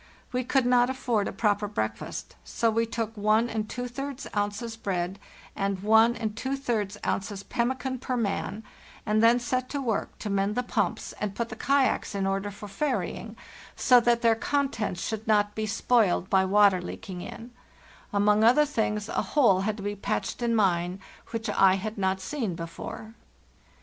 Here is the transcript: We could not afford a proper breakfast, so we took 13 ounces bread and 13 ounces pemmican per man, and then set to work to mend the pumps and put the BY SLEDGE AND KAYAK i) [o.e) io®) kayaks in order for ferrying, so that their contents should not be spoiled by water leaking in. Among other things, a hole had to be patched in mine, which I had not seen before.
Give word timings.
We 0.31 0.43
could 0.43 0.65
not 0.65 0.89
afford 0.89 1.27
a 1.27 1.31
proper 1.31 1.67
breakfast, 1.67 2.35
so 2.43 2.71
we 2.71 2.87
took 2.87 3.13
13 3.13 3.21
ounces 4.35 4.75
bread 4.75 5.19
and 5.55 5.79
13 5.79 6.87
ounces 7.05 7.43
pemmican 7.43 7.99
per 7.99 8.17
man, 8.17 8.63
and 9.05 9.21
then 9.21 9.39
set 9.39 9.69
to 9.69 9.79
work 9.79 10.17
to 10.17 10.29
mend 10.31 10.55
the 10.55 10.63
pumps 10.63 11.13
and 11.19 11.35
put 11.35 11.49
the 11.49 11.55
BY 11.55 11.65
SLEDGE 11.65 11.67
AND 11.67 11.69
KAYAK 11.69 11.69
i) 11.69 11.85
[o.e) 11.85 11.93
io®) 11.93 11.99
kayaks 12.01 12.15
in 12.15 12.25
order 12.25 12.49
for 12.49 12.67
ferrying, 12.67 13.35
so 13.75 13.99
that 13.99 14.23
their 14.23 14.33
contents 14.33 15.03
should 15.05 15.27
not 15.27 15.53
be 15.53 15.67
spoiled 15.67 16.31
by 16.31 16.45
water 16.45 16.81
leaking 16.81 17.21
in. 17.21 17.51
Among 18.11 18.43
other 18.43 18.65
things, 18.65 19.07
a 19.07 19.21
hole 19.21 19.61
had 19.61 19.77
to 19.77 19.83
be 19.83 19.95
patched 19.95 20.41
in 20.41 20.55
mine, 20.55 20.99
which 21.29 21.47
I 21.47 21.75
had 21.75 21.99
not 21.99 22.19
seen 22.19 22.55
before. 22.55 23.13